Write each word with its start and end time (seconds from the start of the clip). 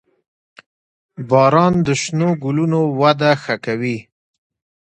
•باران 1.29 1.73
د 1.85 1.87
شنو 2.01 2.29
ګلونو 2.43 2.79
وده 2.99 3.31
ښه 3.43 3.55
کوي. 3.65 3.97